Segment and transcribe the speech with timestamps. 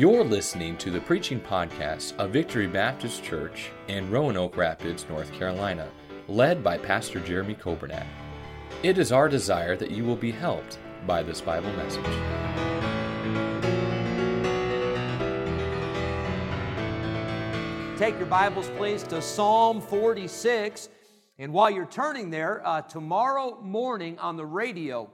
[0.00, 5.90] You're listening to the preaching podcast of Victory Baptist Church in Roanoke Rapids, North Carolina,
[6.26, 8.06] led by Pastor Jeremy Coburnack.
[8.82, 12.02] It is our desire that you will be helped by this Bible message.
[17.98, 20.88] Take your Bibles, please, to Psalm 46.
[21.38, 25.10] And while you're turning there, uh, tomorrow morning on the radio,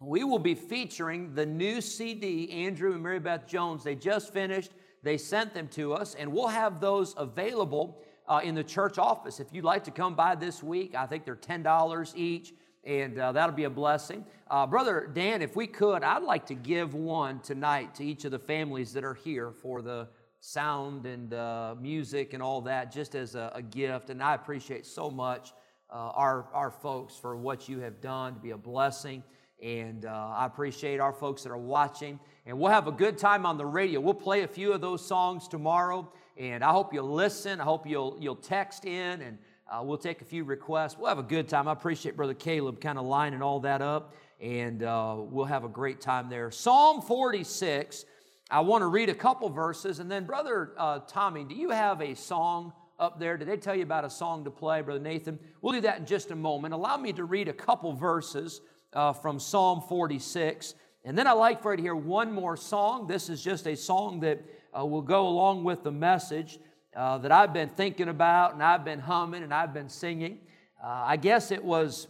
[0.00, 3.82] we will be featuring the new CD, Andrew and Mary Beth Jones.
[3.82, 8.54] They just finished, they sent them to us, and we'll have those available uh, in
[8.54, 9.40] the church office.
[9.40, 12.52] If you'd like to come by this week, I think they're $10 each,
[12.84, 14.24] and uh, that'll be a blessing.
[14.50, 18.32] Uh, Brother Dan, if we could, I'd like to give one tonight to each of
[18.32, 20.08] the families that are here for the
[20.40, 24.10] sound and uh, music and all that, just as a, a gift.
[24.10, 25.52] And I appreciate so much
[25.88, 29.22] uh, our, our folks for what you have done to be a blessing.
[29.62, 32.20] And uh, I appreciate our folks that are watching.
[32.44, 34.00] And we'll have a good time on the radio.
[34.00, 36.12] We'll play a few of those songs tomorrow.
[36.36, 37.60] And I hope you'll listen.
[37.60, 39.38] I hope you'll, you'll text in and
[39.70, 40.96] uh, we'll take a few requests.
[40.98, 41.66] We'll have a good time.
[41.66, 44.14] I appreciate Brother Caleb kind of lining all that up.
[44.40, 46.50] And uh, we'll have a great time there.
[46.50, 48.04] Psalm 46.
[48.48, 49.98] I want to read a couple verses.
[49.98, 53.36] And then, Brother uh, Tommy, do you have a song up there?
[53.36, 55.38] Did they tell you about a song to play, Brother Nathan?
[55.62, 56.72] We'll do that in just a moment.
[56.72, 58.60] Allow me to read a couple verses
[58.96, 60.74] uh, from Psalm 46.
[61.04, 63.06] And then I like for you to hear one more song.
[63.06, 64.42] This is just a song that
[64.76, 66.58] uh, will go along with the message
[66.96, 70.38] uh, that I've been thinking about and I've been humming and I've been singing.
[70.82, 72.08] Uh, I guess it was,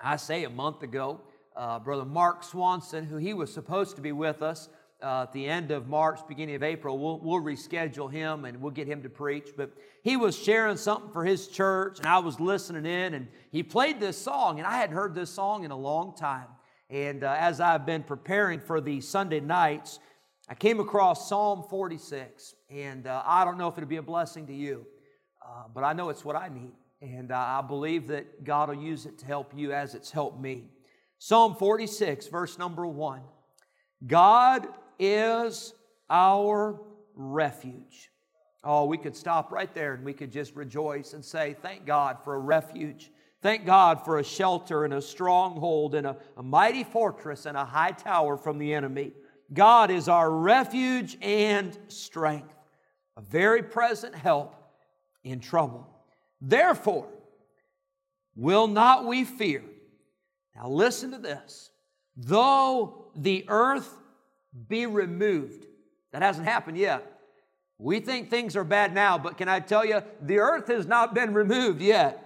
[0.00, 1.22] I say, a month ago.
[1.56, 4.68] Uh, Brother Mark Swanson, who he was supposed to be with us
[5.02, 6.98] uh, at the end of March, beginning of April.
[6.98, 9.50] We'll, we'll reschedule him and we'll get him to preach.
[9.56, 9.70] But
[10.02, 14.00] he was sharing something for his church, and I was listening in, and he played
[14.00, 16.46] this song, and I hadn't heard this song in a long time.
[16.90, 19.98] And uh, as I've been preparing for the Sunday nights,
[20.48, 24.46] I came across Psalm 46, and uh, I don't know if it'll be a blessing
[24.46, 24.86] to you,
[25.46, 26.72] uh, but I know it's what I need,
[27.02, 30.40] and uh, I believe that God will use it to help you as it's helped
[30.40, 30.64] me.
[31.18, 33.20] Psalm 46, verse number one
[34.06, 34.66] God
[34.98, 35.74] is
[36.10, 36.80] our
[37.14, 38.10] refuge.
[38.64, 42.18] Oh, we could stop right there and we could just rejoice and say, Thank God
[42.24, 43.10] for a refuge.
[43.40, 47.64] Thank God for a shelter and a stronghold and a, a mighty fortress and a
[47.64, 49.12] high tower from the enemy.
[49.52, 52.52] God is our refuge and strength,
[53.16, 54.56] a very present help
[55.22, 55.88] in trouble.
[56.40, 57.08] Therefore,
[58.34, 59.62] will not we fear?
[60.56, 61.70] Now, listen to this.
[62.16, 63.97] Though the earth
[64.68, 65.66] be removed.
[66.12, 67.18] That hasn't happened yet.
[67.78, 71.14] We think things are bad now, but can I tell you, the earth has not
[71.14, 72.24] been removed yet.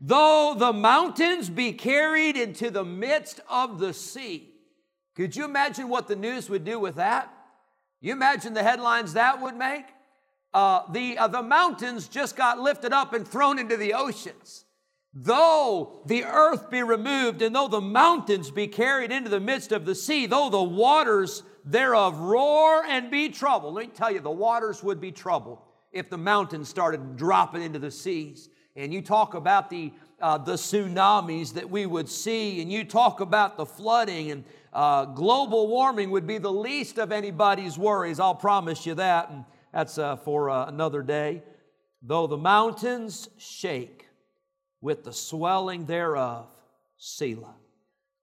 [0.00, 4.52] Though the mountains be carried into the midst of the sea.
[5.14, 7.32] Could you imagine what the news would do with that?
[8.00, 9.86] You imagine the headlines that would make?
[10.52, 14.64] Uh, the, uh, the mountains just got lifted up and thrown into the oceans.
[15.12, 19.86] Though the earth be removed, and though the mountains be carried into the midst of
[19.86, 23.74] the sea, though the waters thereof roar and be troubled.
[23.74, 25.58] Let me tell you, the waters would be troubled
[25.92, 28.48] if the mountains started dropping into the seas.
[28.76, 33.20] And you talk about the, uh, the tsunamis that we would see, and you talk
[33.20, 38.20] about the flooding, and uh, global warming would be the least of anybody's worries.
[38.20, 41.42] I'll promise you that, and that's uh, for uh, another day.
[42.02, 44.06] Though the mountains shake
[44.82, 46.46] with the swelling thereof,
[46.98, 47.54] Selah.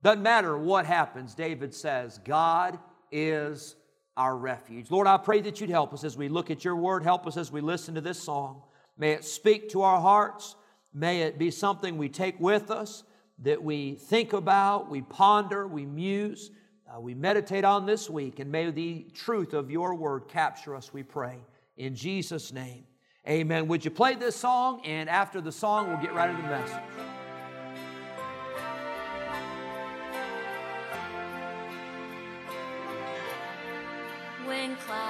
[0.03, 2.77] Doesn't matter what happens, David says, God
[3.13, 3.75] is
[4.17, 4.91] our refuge.
[4.91, 7.03] Lord, I pray that you'd help us as we look at your word.
[7.03, 8.63] Help us as we listen to this song.
[8.97, 10.55] May it speak to our hearts.
[10.93, 13.03] May it be something we take with us,
[13.39, 16.51] that we think about, we ponder, we muse,
[16.87, 18.39] uh, we meditate on this week.
[18.39, 21.37] And may the truth of your word capture us, we pray.
[21.77, 22.83] In Jesus' name,
[23.27, 23.67] amen.
[23.67, 24.81] Would you play this song?
[24.85, 27.12] And after the song, we'll get right into the message.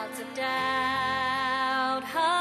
[0.04, 2.33] Clouds of doubt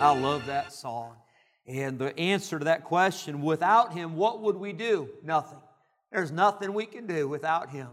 [0.00, 1.14] I love that song.
[1.66, 5.10] And the answer to that question without him, what would we do?
[5.22, 5.58] Nothing.
[6.10, 7.88] There's nothing we can do without him.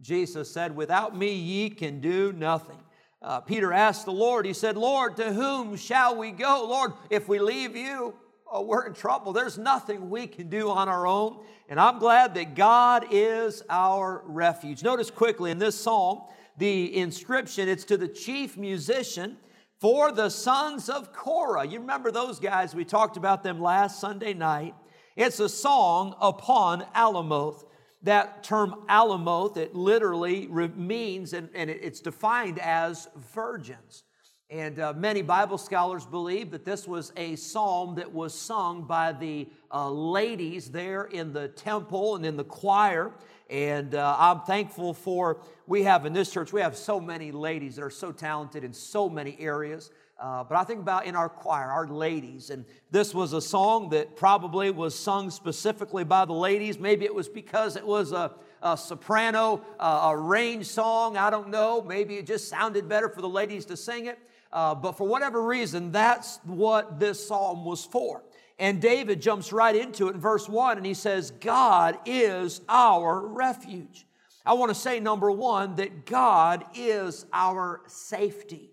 [0.00, 2.78] Jesus said, Without me, ye can do nothing.
[3.22, 6.66] Uh, Peter asked the Lord, He said, Lord, to whom shall we go?
[6.68, 8.12] Lord, if we leave you,
[8.50, 9.32] oh, we're in trouble.
[9.32, 11.44] There's nothing we can do on our own.
[11.68, 14.82] And I'm glad that God is our refuge.
[14.82, 16.22] Notice quickly in this psalm,
[16.58, 19.36] the inscription, it's to the chief musician
[19.82, 21.66] for the sons of Korah.
[21.66, 22.72] You remember those guys?
[22.72, 24.76] We talked about them last Sunday night.
[25.16, 27.64] It's a song upon Alamoth.
[28.04, 34.04] That term Alamoth, it literally means, and, and it's defined as virgins.
[34.52, 39.12] And uh, many Bible scholars believe that this was a psalm that was sung by
[39.12, 43.12] the uh, ladies there in the temple and in the choir.
[43.48, 47.76] And uh, I'm thankful for, we have in this church, we have so many ladies
[47.76, 49.90] that are so talented in so many areas.
[50.20, 53.88] Uh, but I think about in our choir, our ladies, and this was a song
[53.88, 56.78] that probably was sung specifically by the ladies.
[56.78, 61.16] Maybe it was because it was a, a soprano, uh, a range song.
[61.16, 61.80] I don't know.
[61.80, 64.18] Maybe it just sounded better for the ladies to sing it.
[64.52, 68.22] Uh, but for whatever reason, that's what this psalm was for.
[68.58, 73.26] And David jumps right into it in verse 1 and he says, God is our
[73.26, 74.06] refuge.
[74.44, 78.70] I want to say, number one, that God is our safety.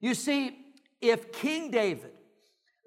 [0.00, 0.56] You see,
[1.00, 2.12] if King David,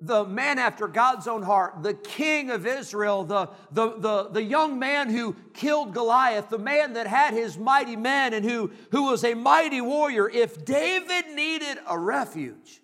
[0.01, 4.79] the man after God's own heart, the king of Israel, the, the, the, the young
[4.79, 9.23] man who killed Goliath, the man that had his mighty men and who, who was
[9.23, 12.81] a mighty warrior, if David needed a refuge,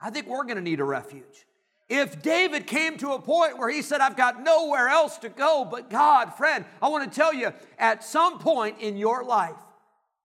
[0.00, 1.46] I think we're going to need a refuge.
[1.88, 5.66] If David came to a point where he said, I've got nowhere else to go
[5.70, 9.56] but God, friend, I want to tell you, at some point in your life,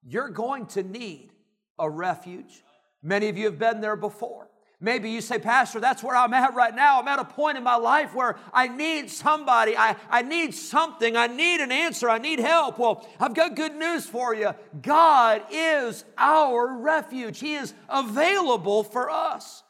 [0.05, 1.31] you're going to need
[1.77, 2.63] a refuge.
[3.03, 4.49] Many of you have been there before.
[4.81, 7.01] Maybe you say, Pastor, that's where I'm at right now.
[7.01, 9.75] I'm at a point in my life where I need somebody.
[9.75, 11.17] I, I need something.
[11.17, 12.09] I need an answer.
[12.09, 12.79] I need help.
[12.79, 14.51] Well, I've got good news for you.
[14.81, 19.63] God is our refuge, He is available for us.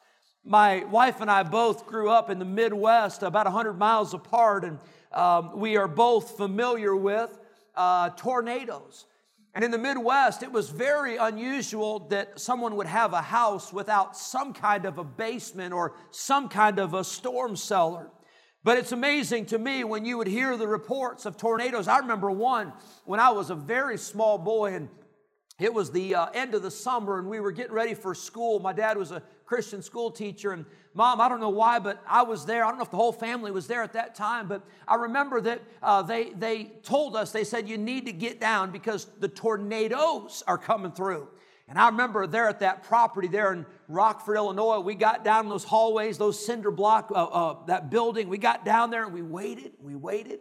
[0.46, 4.80] My wife and I both grew up in the Midwest, about 100 miles apart, and
[5.12, 7.38] um, we are both familiar with
[7.75, 9.06] uh, tornadoes.
[9.56, 14.15] And in the Midwest, it was very unusual that someone would have a house without
[14.15, 18.12] some kind of a basement or some kind of a storm cellar.
[18.63, 21.88] But it's amazing to me when you would hear the reports of tornadoes.
[21.88, 22.74] I remember one
[23.06, 24.89] when I was a very small boy, and
[25.60, 28.60] it was the uh, end of the summer, and we were getting ready for school.
[28.60, 32.24] My dad was a Christian school teacher, and mom, I don't know why, but I
[32.24, 32.63] was there.
[32.63, 35.42] I don't know if the whole family was there at that time, but I remember
[35.42, 39.28] that uh, they, they told us, they said, you need to get down because the
[39.28, 41.28] tornadoes are coming through.
[41.68, 45.63] And I remember there at that property there in Rockford, Illinois, we got down those
[45.63, 48.28] hallways, those cinder block, uh, uh, that building.
[48.28, 50.39] We got down there and we waited, we waited.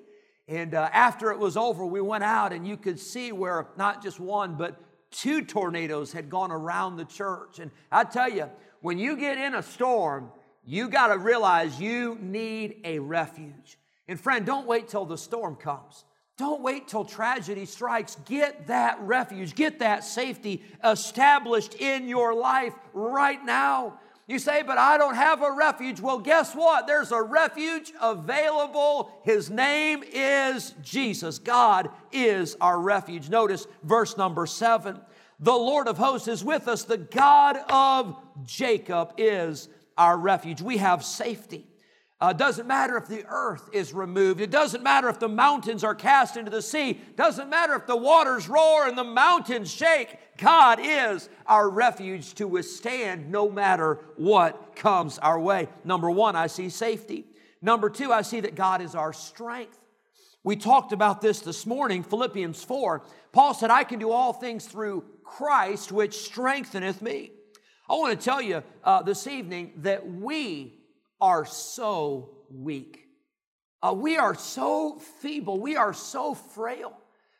[0.48, 4.02] And uh, after it was over, we went out and you could see where not
[4.02, 7.58] just one, but two tornadoes had gone around the church.
[7.58, 8.48] And I tell you,
[8.80, 10.30] when you get in a storm,
[10.64, 13.78] you got to realize you need a refuge.
[14.06, 16.04] And friend, don't wait till the storm comes.
[16.36, 18.16] Don't wait till tragedy strikes.
[18.26, 23.98] Get that refuge, get that safety established in your life right now.
[24.28, 26.00] You say, but I don't have a refuge.
[26.00, 26.87] Well, guess what?
[26.87, 29.11] There's a refuge available.
[29.25, 31.38] His name is Jesus.
[31.38, 33.30] God is our refuge.
[33.30, 35.00] Notice verse number seven.
[35.40, 36.85] The Lord of hosts is with us.
[36.85, 40.61] The God of Jacob is our refuge.
[40.61, 41.66] We have safety.
[42.20, 44.40] Uh, doesn't matter if the earth is removed.
[44.40, 47.00] It doesn't matter if the mountains are cast into the sea.
[47.16, 50.18] Doesn't matter if the waters roar and the mountains shake.
[50.38, 55.68] God is our refuge to withstand no matter what comes our way.
[55.85, 57.26] Number one, I see safety.
[57.61, 59.78] Number two, I see that God is our strength.
[60.45, 63.02] We talked about this this morning, Philippians 4.
[63.33, 67.33] Paul said, I can do all things through Christ, which strengtheneth me.
[67.90, 70.78] I want to tell you uh, this evening that we
[71.21, 73.07] are so weak.
[73.83, 75.59] Uh, we are so feeble.
[75.61, 76.97] We are so frail.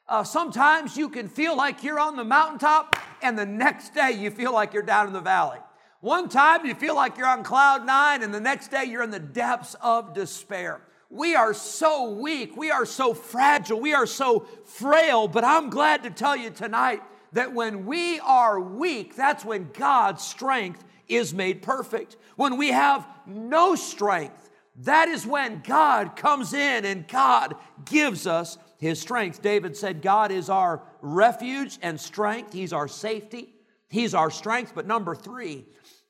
[0.09, 4.31] Uh, sometimes you can feel like you're on the mountaintop, and the next day you
[4.31, 5.59] feel like you're down in the valley.
[6.01, 9.11] One time you feel like you're on cloud nine, and the next day you're in
[9.11, 10.81] the depths of despair.
[11.11, 12.57] We are so weak.
[12.57, 13.81] We are so fragile.
[13.81, 15.27] We are so frail.
[15.27, 20.23] But I'm glad to tell you tonight that when we are weak, that's when God's
[20.23, 22.17] strength is made perfect.
[22.37, 24.51] When we have no strength,
[24.83, 29.43] that is when God comes in and God gives us his strength.
[29.43, 33.55] David said, God is our refuge and strength, He's our safety,
[33.89, 34.73] He's our strength.
[34.75, 35.67] But number three,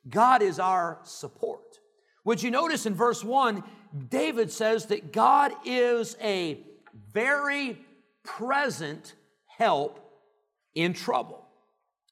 [0.08, 1.80] God is our support.
[2.24, 3.64] Would you notice in verse one,
[4.10, 6.60] David says that God is a
[7.10, 7.80] very
[8.22, 9.14] present
[9.46, 9.98] help
[10.74, 11.46] in trouble.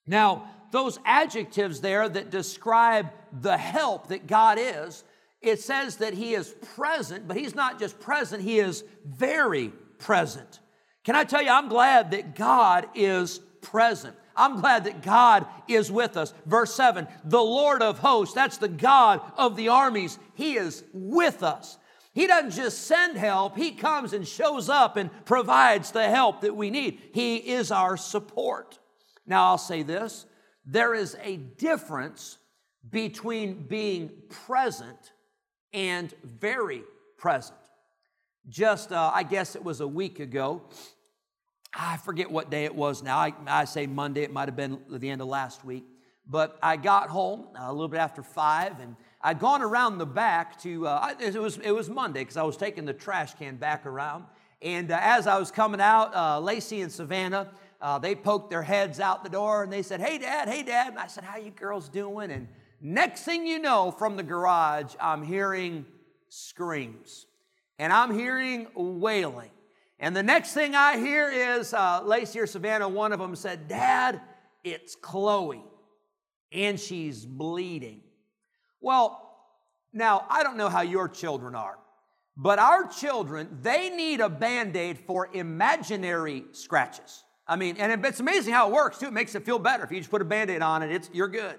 [0.07, 5.05] Now, those adjectives there that describe the help that God is,
[5.43, 10.61] it says that He is present, but He's not just present, He is very present.
[11.05, 14.17] Can I tell you, I'm glad that God is present.
[14.37, 16.35] I'm glad that God is with us.
[16.45, 21.43] Verse 7 the Lord of hosts, that's the God of the armies, He is with
[21.43, 21.79] us.
[22.13, 26.57] He doesn't just send help, He comes and shows up and provides the help that
[26.57, 27.01] we need.
[27.13, 28.79] He is our support.
[29.27, 30.27] Now, I'll say this
[30.65, 32.39] there is a difference
[32.91, 35.13] between being present
[35.73, 36.83] and very
[37.17, 37.59] present.
[38.49, 40.63] Just, uh, I guess it was a week ago.
[41.75, 43.19] I forget what day it was now.
[43.19, 45.85] I, I say Monday, it might have been the end of last week.
[46.29, 50.61] But I got home a little bit after five, and I'd gone around the back
[50.63, 53.85] to, uh, it, was, it was Monday because I was taking the trash can back
[53.85, 54.25] around.
[54.63, 57.51] And uh, as I was coming out, uh, Lacey and Savannah,
[57.81, 60.89] uh, they poked their heads out the door and they said, Hey, Dad, hey, Dad.
[60.89, 62.31] And I said, How you girls doing?
[62.31, 62.49] And
[62.81, 65.85] next thing you know, from the garage, I'm hearing
[66.29, 67.27] screams
[67.79, 69.51] and I'm hearing wailing.
[69.99, 73.69] And the next thing I hear is uh, Lacey or Savannah, one of them said,
[73.69, 74.21] Dad,
[74.63, 75.65] it's Chloe,
[76.53, 78.03] and she's bleeding.
[78.81, 79.23] Well,
[79.93, 81.79] now, I don't know how your children are,
[82.37, 87.25] but our children, they need a band aid for imaginary scratches.
[87.49, 89.07] I mean, and it's amazing how it works too.
[89.07, 89.85] It makes it feel better.
[89.85, 91.59] If you just put a band aid on it, it's, you're good.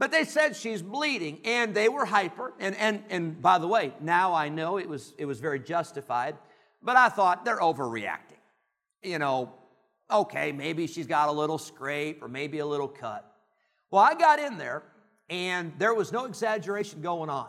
[0.00, 2.54] But they said she's bleeding, and they were hyper.
[2.58, 6.38] And, and, and by the way, now I know it was, it was very justified,
[6.82, 8.40] but I thought they're overreacting.
[9.02, 9.52] You know,
[10.10, 13.30] okay, maybe she's got a little scrape or maybe a little cut.
[13.90, 14.84] Well, I got in there,
[15.28, 17.48] and there was no exaggeration going on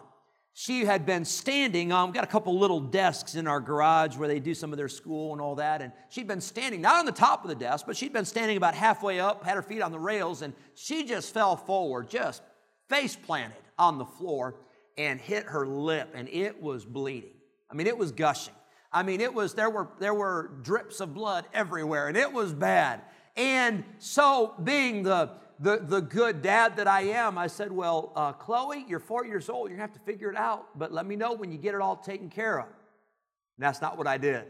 [0.53, 4.39] she had been standing um, got a couple little desks in our garage where they
[4.39, 5.81] do some of their school and all that.
[5.81, 8.57] And she'd been standing, not on the top of the desk, but she'd been standing
[8.57, 12.43] about halfway up, had her feet on the rails, and she just fell forward, just
[12.89, 14.55] face planted on the floor
[14.97, 17.31] and hit her lip, and it was bleeding.
[17.69, 18.53] I mean, it was gushing.
[18.91, 22.53] I mean, it was, there were, there were drips of blood everywhere, and it was
[22.53, 23.01] bad.
[23.37, 25.29] And so, being the
[25.61, 29.47] the, the good dad that I am, I said, Well, uh, Chloe, you're four years
[29.47, 29.69] old.
[29.69, 31.75] You're going to have to figure it out, but let me know when you get
[31.75, 32.65] it all taken care of.
[32.65, 34.45] And that's not what I did.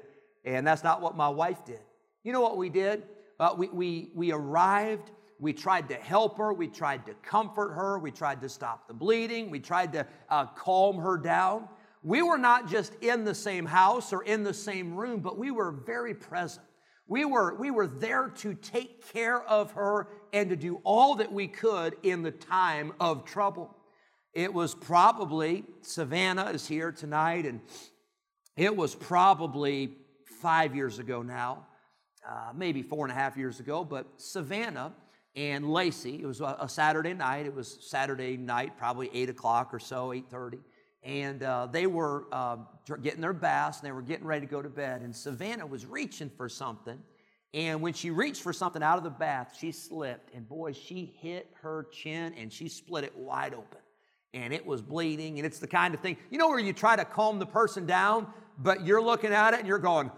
[0.45, 1.81] And that's not what my wife did.
[2.23, 3.03] You know what we did?
[3.39, 5.11] Uh, we, we, we arrived.
[5.39, 6.53] We tried to help her.
[6.53, 7.99] We tried to comfort her.
[7.99, 9.49] We tried to stop the bleeding.
[9.49, 11.67] We tried to uh, calm her down.
[12.03, 15.51] We were not just in the same house or in the same room, but we
[15.51, 16.65] were very present.
[17.07, 21.31] We were, we were there to take care of her and to do all that
[21.31, 23.75] we could in the time of trouble.
[24.33, 27.59] It was probably, Savannah is here tonight, and
[28.55, 29.97] it was probably
[30.41, 31.67] five years ago now,
[32.27, 34.93] uh, maybe four and a half years ago, but Savannah
[35.35, 39.79] and Lacey, it was a, Saturday night, it was Saturday night, probably 8 o'clock or
[39.79, 40.59] so, 8.30,
[41.03, 42.57] and uh, they were uh,
[43.01, 45.85] getting their baths, and they were getting ready to go to bed, and Savannah was
[45.85, 46.99] reaching for something,
[47.53, 50.33] and when she reached for something out of the bath, she slipped.
[50.33, 53.79] And boy, she hit her chin and she split it wide open.
[54.33, 55.37] and it was bleeding.
[55.39, 57.85] And it's the kind of thing, you know, where you try to calm the person
[57.85, 58.27] down,
[58.57, 60.09] but you're looking at it and you're going,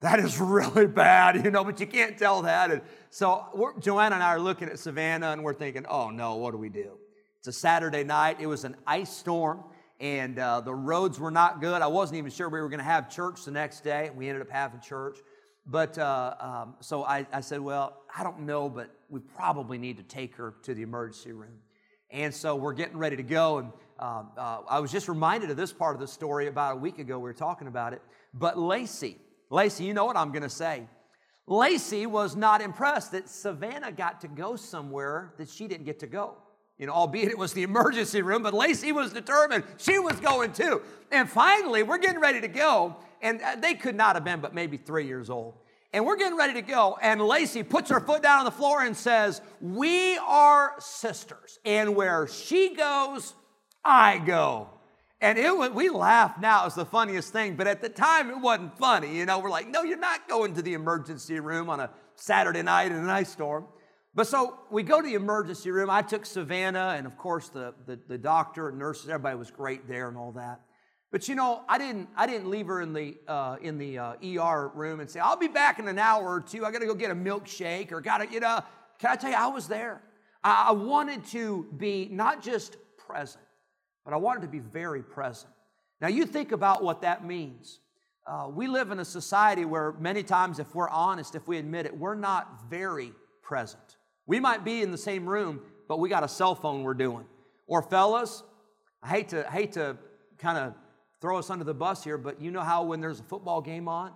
[0.00, 2.70] that is really bad, you know, but you can't tell that.
[2.70, 6.52] And so Joanna and I are looking at Savannah and we're thinking, oh no, what
[6.52, 6.92] do we do?
[7.40, 8.36] It's a Saturday night.
[8.38, 9.64] It was an ice storm
[9.98, 11.82] and uh, the roads were not good.
[11.82, 14.10] I wasn't even sure we were going to have church the next day.
[14.14, 15.18] We ended up having church.
[15.66, 19.96] But uh, um, so I, I said, well, I don't know, but we probably need
[19.98, 21.58] to take her to the emergency room.
[22.10, 23.58] And so we're getting ready to go.
[23.58, 26.76] And uh, uh, I was just reminded of this part of the story about a
[26.76, 27.18] week ago.
[27.18, 28.02] We were talking about it.
[28.34, 29.16] But Lacey,
[29.50, 30.88] Lacey, you know what I'm going to say.
[31.46, 36.06] Lacey was not impressed that Savannah got to go somewhere that she didn't get to
[36.06, 36.36] go.
[36.78, 40.52] You know, albeit it was the emergency room, but Lacey was determined she was going
[40.52, 40.80] too.
[41.12, 44.54] And finally, we're getting ready to go, and uh, they could not have been but
[44.54, 45.54] maybe three years old.
[45.92, 48.82] And we're getting ready to go, and Lacey puts her foot down on the floor
[48.82, 51.58] and says, We are sisters.
[51.64, 53.34] And where she goes,
[53.84, 54.68] I go.
[55.20, 58.38] And it was, we laugh now, it's the funniest thing, but at the time it
[58.38, 59.18] wasn't funny.
[59.18, 62.62] You know, we're like, no, you're not going to the emergency room on a Saturday
[62.62, 63.66] night in an ice storm.
[64.14, 65.90] But so we go to the emergency room.
[65.90, 69.86] I took Savannah, and of course, the, the, the doctor and nurses, everybody was great
[69.86, 70.62] there and all that.
[71.10, 74.12] But you know, I didn't, I didn't leave her in the, uh, in the uh,
[74.24, 76.64] ER room and say, I'll be back in an hour or two.
[76.64, 78.60] I got to go get a milkshake or got to, you know.
[79.00, 80.02] Can I tell you, I was there.
[80.44, 83.44] I, I wanted to be not just present,
[84.04, 85.52] but I wanted to be very present.
[86.00, 87.80] Now, you think about what that means.
[88.26, 91.86] Uh, we live in a society where many times, if we're honest, if we admit
[91.86, 93.96] it, we're not very present.
[94.26, 97.24] We might be in the same room, but we got a cell phone we're doing.
[97.66, 98.44] Or, fellas,
[99.02, 99.96] I hate to, hate to
[100.38, 100.74] kind of
[101.20, 103.88] throw us under the bus here, but you know how when there's a football game
[103.88, 104.12] on,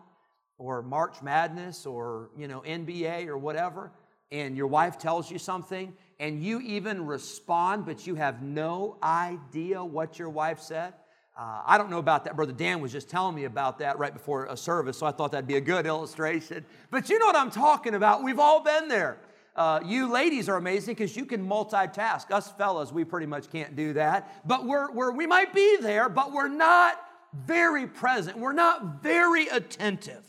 [0.59, 3.91] or March Madness, or you know NBA, or whatever,
[4.31, 9.85] and your wife tells you something, and you even respond, but you have no idea
[9.85, 10.95] what your wife said.
[11.37, 12.37] Uh, I don't know about that.
[12.37, 15.33] Brother Dan was just telling me about that right before a service, so I thought
[15.33, 16.65] that'd be a good illustration.
[16.91, 18.23] But you know what I'm talking about.
[18.23, 19.19] We've all been there.
[19.57, 22.31] Uh, you ladies are amazing because you can multitask.
[22.31, 24.47] Us fellas, we pretty much can't do that.
[24.47, 27.01] But we're, we're, we might be there, but we're not
[27.33, 28.39] very present.
[28.39, 30.25] We're not very attentive.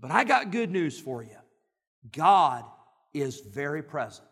[0.00, 1.36] But I got good news for you
[2.12, 2.64] God
[3.12, 4.27] is very present.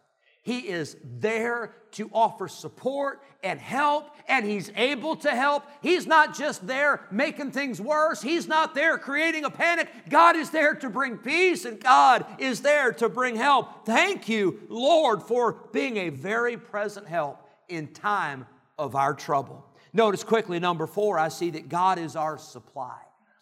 [0.47, 5.65] He is there to offer support and help, and He's able to help.
[5.83, 9.89] He's not just there making things worse, He's not there creating a panic.
[10.09, 13.87] God is there to bring peace, and God is there to bring help.
[13.87, 18.47] Thank you, Lord, for being a very present help in time
[18.79, 19.67] of our trouble.
[19.93, 22.99] Notice quickly, number four, I see that God is our supply.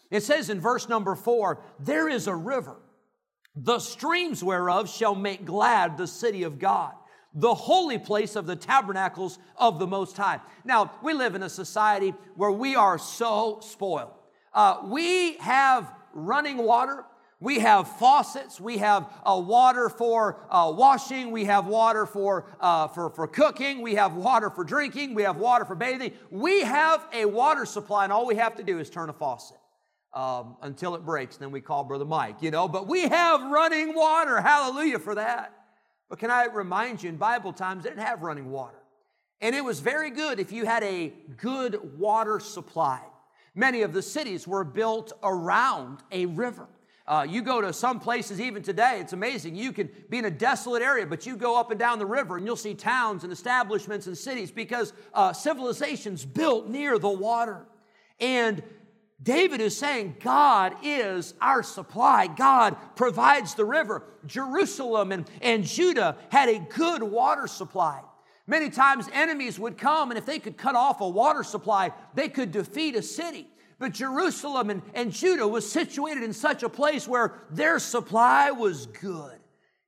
[0.09, 2.77] It says in verse number four, there is a river
[3.55, 6.93] the streams whereof shall make glad the city of God,
[7.33, 10.39] the holy place of the tabernacles of the Most High.
[10.63, 14.11] Now, we live in a society where we are so spoiled.
[14.53, 17.05] Uh, we have running water.
[17.41, 18.59] We have faucets.
[18.59, 21.31] We have uh, water for uh, washing.
[21.31, 23.81] We have water for, uh, for, for cooking.
[23.81, 25.13] We have water for drinking.
[25.13, 26.13] We have water for bathing.
[26.31, 29.57] We have a water supply, and all we have to do is turn a faucet
[30.15, 31.37] um, until it breaks.
[31.37, 32.67] Then we call Brother Mike, you know.
[32.67, 34.41] But we have running water.
[34.41, 35.53] Hallelujah for that.
[36.09, 38.77] But can I remind you, in Bible times, they didn't have running water.
[39.41, 43.01] And it was very good if you had a good water supply.
[43.53, 46.67] Many of the cities were built around a river.
[47.07, 49.55] Uh, you go to some places even today, it's amazing.
[49.55, 52.37] You can be in a desolate area, but you go up and down the river
[52.37, 57.67] and you'll see towns and establishments and cities because uh, civilizations built near the water.
[58.19, 58.63] And
[59.21, 62.27] David is saying God is our supply.
[62.27, 64.03] God provides the river.
[64.25, 68.01] Jerusalem and, and Judah had a good water supply.
[68.47, 72.29] Many times enemies would come, and if they could cut off a water supply, they
[72.29, 73.47] could defeat a city.
[73.79, 78.85] But Jerusalem and, and Judah was situated in such a place where their supply was
[78.85, 79.37] good.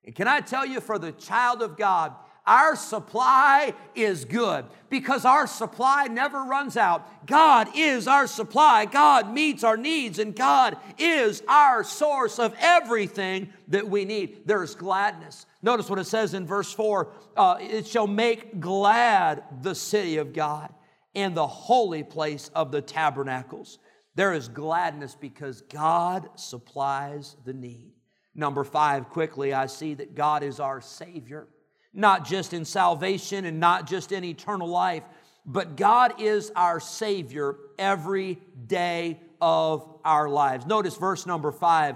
[0.03, 2.15] And can I tell you, for the child of God,
[2.47, 7.27] our supply is good because our supply never runs out.
[7.27, 8.85] God is our supply.
[8.85, 14.47] God meets our needs, and God is our source of everything that we need.
[14.47, 15.45] There's gladness.
[15.61, 20.31] Notice what it says in verse 4 uh, it shall make glad the city of
[20.31, 20.73] God
[21.13, 23.79] and the holy place of the tabernacles.
[24.15, 27.91] There is gladness because God supplies the need.
[28.33, 31.47] Number five, quickly, I see that God is our Savior
[31.93, 35.03] not just in salvation and not just in eternal life,
[35.45, 40.65] but God is our Savior every day of our lives.
[40.65, 41.95] Notice verse number five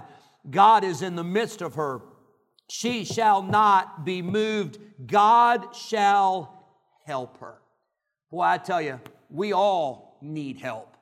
[0.50, 2.00] God is in the midst of her.
[2.68, 6.64] She shall not be moved, God shall
[7.04, 7.58] help her.
[8.30, 10.96] Boy, I tell you, we all need help.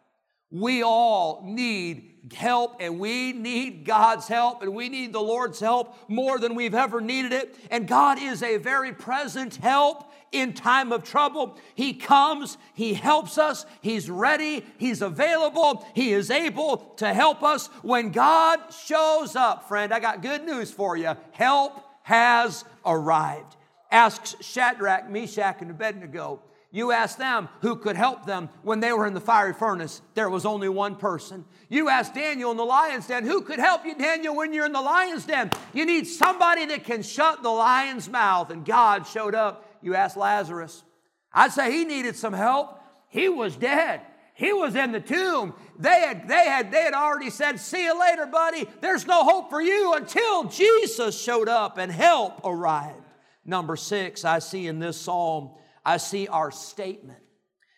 [0.50, 5.96] We all need help and we need God's help and we need the Lord's help
[6.08, 7.56] more than we've ever needed it.
[7.70, 11.58] And God is a very present help in time of trouble.
[11.74, 17.66] He comes, He helps us, He's ready, He's available, He is able to help us.
[17.82, 23.56] When God shows up, friend, I got good news for you help has arrived.
[23.90, 29.06] Asks Shadrach, Meshach, and Abednego you asked them who could help them when they were
[29.06, 30.00] in the fiery furnace.
[30.14, 31.44] There was only one person.
[31.68, 34.72] You asked Daniel in the lion's den, who could help you, Daniel, when you're in
[34.72, 35.50] the lion's den?
[35.72, 38.50] You need somebody that can shut the lion's mouth.
[38.50, 39.66] And God showed up.
[39.82, 40.84] You asked Lazarus.
[41.32, 42.78] I'd say he needed some help.
[43.08, 44.02] He was dead.
[44.34, 45.54] He was in the tomb.
[45.78, 48.68] They had, they had, they had already said, See you later, buddy.
[48.80, 52.96] There's no hope for you until Jesus showed up and help arrived.
[53.44, 55.50] Number six, I see in this psalm
[55.84, 57.20] I see our statement.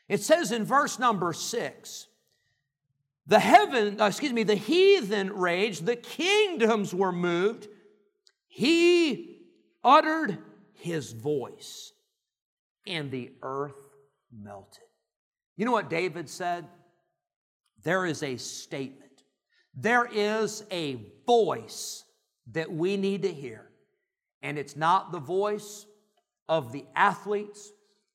[0.08, 2.08] It says in verse number six,
[3.26, 7.68] the heaven, uh, excuse me, the heathen raged, the kingdoms were moved.
[8.48, 9.42] He
[9.84, 10.38] uttered
[10.74, 11.92] his voice,
[12.86, 13.76] and the earth
[14.32, 14.82] melted.
[15.56, 16.66] You know what David said?
[17.84, 19.22] There is a statement,
[19.74, 22.04] there is a voice
[22.50, 23.68] that we need to hear.
[24.42, 25.86] And it's not the voice
[26.48, 27.70] of the athletes,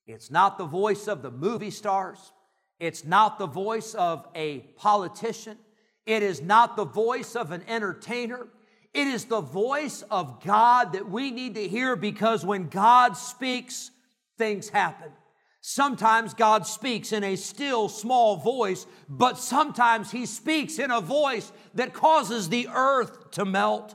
[0.07, 2.31] it's not the voice of the movie stars.
[2.79, 5.57] It's not the voice of a politician.
[6.05, 8.47] It is not the voice of an entertainer.
[8.93, 13.91] It is the voice of God that we need to hear because when God speaks,
[14.37, 15.11] things happen.
[15.59, 21.51] Sometimes God speaks in a still small voice, but sometimes He speaks in a voice
[21.73, 23.93] that causes the earth to melt.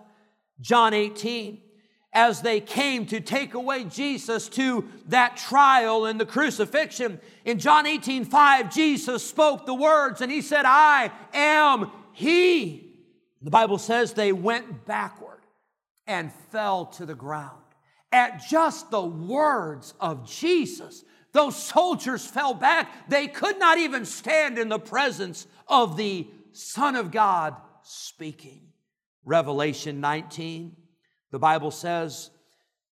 [0.60, 1.62] John 18
[2.12, 7.20] as they came to take away Jesus to that trial and the crucifixion.
[7.44, 12.90] In John 18 5, Jesus spoke the words and he said, I am He.
[13.40, 15.40] The Bible says they went backward
[16.06, 17.58] and fell to the ground.
[18.12, 23.08] At just the words of Jesus, those soldiers fell back.
[23.08, 28.60] They could not even stand in the presence of the Son of God speaking.
[29.24, 30.76] Revelation 19
[31.32, 32.30] the Bible says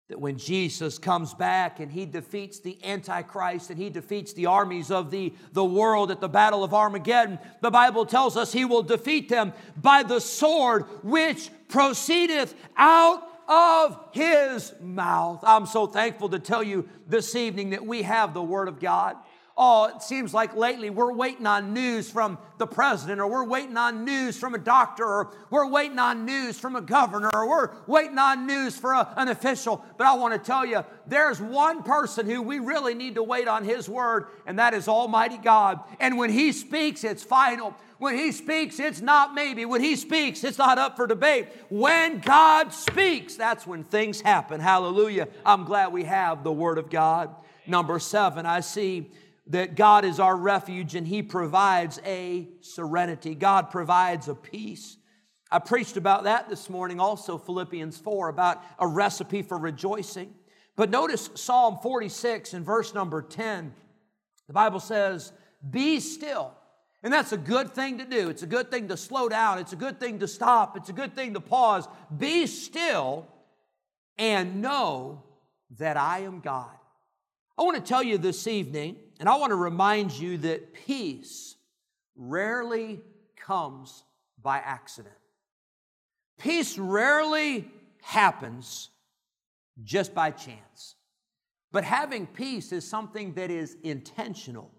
[0.09, 4.91] that when Jesus comes back and he defeats the Antichrist and he defeats the armies
[4.91, 8.83] of the, the world at the Battle of Armageddon, the Bible tells us he will
[8.83, 15.41] defeat them by the sword which proceedeth out of his mouth.
[15.45, 19.17] I'm so thankful to tell you this evening that we have the Word of God.
[19.63, 23.77] Oh, it seems like lately we're waiting on news from the president, or we're waiting
[23.77, 27.71] on news from a doctor, or we're waiting on news from a governor, or we're
[27.87, 29.85] waiting on news for a, an official.
[29.99, 33.49] But I want to tell you, there's one person who we really need to wait
[33.49, 35.81] on his word, and that is Almighty God.
[36.01, 37.77] And when he speaks, it's final.
[37.99, 39.67] When he speaks, it's not maybe.
[39.67, 41.49] When he speaks, it's not up for debate.
[41.69, 44.59] When God speaks, that's when things happen.
[44.59, 45.29] Hallelujah.
[45.45, 47.35] I'm glad we have the Word of God.
[47.67, 49.11] Number seven, I see
[49.51, 53.35] that God is our refuge and He provides a serenity.
[53.35, 54.97] God provides a peace.
[55.51, 60.33] I preached about that this morning also, Philippians 4, about a recipe for rejoicing.
[60.77, 63.75] But notice Psalm 46 in verse number 10.
[64.47, 65.33] The Bible says,
[65.69, 66.55] Be still.
[67.03, 68.29] And that's a good thing to do.
[68.29, 69.59] It's a good thing to slow down.
[69.59, 70.77] It's a good thing to stop.
[70.77, 71.89] It's a good thing to pause.
[72.17, 73.27] Be still
[74.19, 75.25] and know
[75.79, 76.71] that I am God.
[77.59, 81.55] I want to tell you this evening and I want to remind you that peace
[82.17, 83.03] rarely
[83.37, 84.03] comes
[84.43, 85.15] by accident.
[86.39, 88.89] Peace rarely happens
[89.85, 90.97] just by chance.
[91.71, 94.71] But having peace is something that is intentional.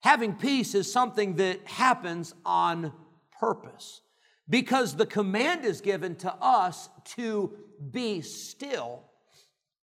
[0.00, 2.92] Having peace is something that happens on
[3.38, 4.00] purpose
[4.48, 7.52] because the command is given to us to
[7.92, 9.04] be still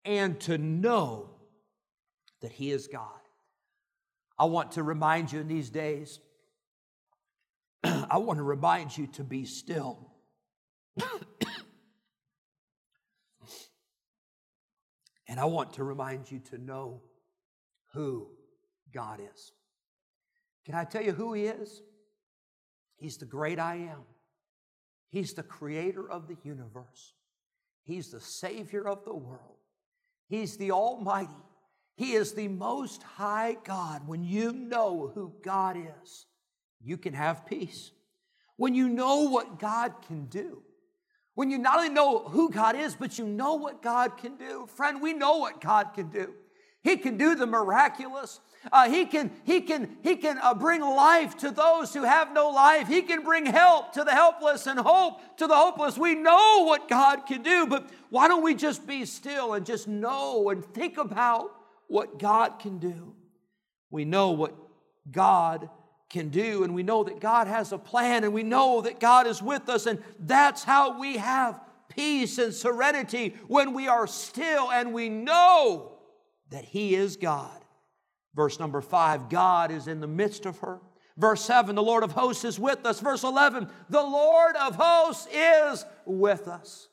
[0.03, 1.29] and to know
[2.41, 3.22] that He is God.
[4.43, 6.19] I want to remind you in these days,
[7.85, 10.11] I want to remind you to be still.
[15.29, 17.03] and I want to remind you to know
[17.93, 18.27] who
[18.93, 19.53] God is.
[20.65, 21.81] Can I tell you who He is?
[22.97, 24.01] He's the great I am.
[25.07, 27.13] He's the creator of the universe.
[27.83, 29.59] He's the Savior of the world.
[30.27, 31.31] He's the Almighty.
[31.95, 34.07] He is the most high God.
[34.07, 36.25] When you know who God is,
[36.81, 37.91] you can have peace.
[38.57, 40.63] When you know what God can do,
[41.35, 44.67] when you not only know who God is, but you know what God can do.
[44.67, 46.33] Friend, we know what God can do.
[46.83, 48.41] He can do the miraculous.
[48.71, 52.49] Uh, he can, he can, he can uh, bring life to those who have no
[52.49, 52.87] life.
[52.87, 55.97] He can bring help to the helpless and hope to the hopeless.
[55.97, 59.87] We know what God can do, but why don't we just be still and just
[59.87, 61.51] know and think about
[61.93, 63.13] what God can do?
[63.91, 64.55] We know what
[65.11, 65.69] God
[66.09, 69.27] can do, and we know that God has a plan, and we know that God
[69.27, 74.71] is with us, and that's how we have peace and serenity when we are still
[74.71, 75.99] and we know
[76.49, 77.63] that He is God.
[78.33, 80.79] Verse number five, God is in the midst of her.
[81.15, 83.01] Verse 7, the Lord of hosts is with us.
[83.01, 86.87] Verse 11, the Lord of hosts is with us.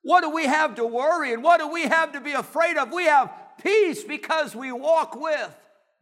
[0.00, 2.90] What do we have to worry and what do we have to be afraid of?
[2.90, 3.30] We have
[3.62, 5.54] peace because we walk with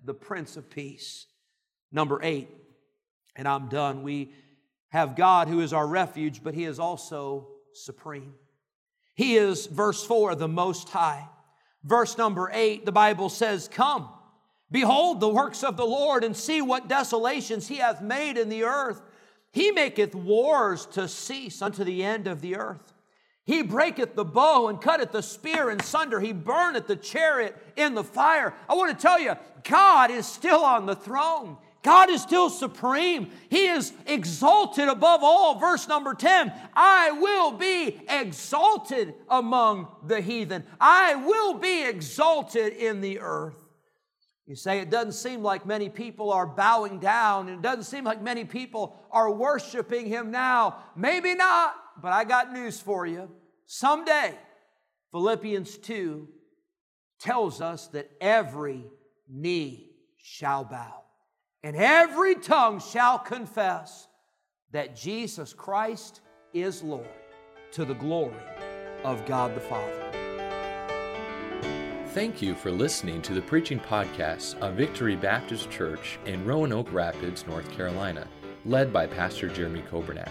[0.04, 1.26] the Prince of Peace.
[1.92, 2.48] Number eight,
[3.36, 4.02] and I'm done.
[4.02, 4.32] We
[4.88, 8.34] have God who is our refuge, but He is also supreme.
[9.14, 11.28] He is, verse 4, the Most High.
[11.84, 14.08] Verse number 8, the Bible says, Come
[14.70, 18.64] Behold the works of the Lord, and see what desolations he hath made in the
[18.64, 19.02] earth.
[19.52, 22.93] He maketh wars to cease unto the end of the earth.
[23.46, 26.18] He breaketh the bow and cutteth the spear in sunder.
[26.18, 28.54] He burneth the chariot in the fire.
[28.68, 31.58] I want to tell you, God is still on the throne.
[31.82, 33.30] God is still supreme.
[33.50, 35.58] He is exalted above all.
[35.58, 43.02] Verse number 10 I will be exalted among the heathen, I will be exalted in
[43.02, 43.56] the earth.
[44.46, 48.04] You say it doesn't seem like many people are bowing down, and it doesn't seem
[48.04, 50.84] like many people are worshiping Him now.
[50.96, 53.30] Maybe not, but I got news for you.
[53.66, 54.34] Someday,
[55.12, 56.28] Philippians 2
[57.18, 58.84] tells us that every
[59.28, 61.02] knee shall bow,
[61.62, 64.08] and every tongue shall confess
[64.72, 66.20] that Jesus Christ
[66.52, 67.06] is Lord
[67.72, 68.34] to the glory
[69.04, 70.04] of God the Father.
[72.08, 77.44] Thank you for listening to the preaching podcast of Victory Baptist Church in Roanoke Rapids,
[77.46, 78.28] North Carolina,
[78.64, 80.30] led by Pastor Jeremy Coburnack.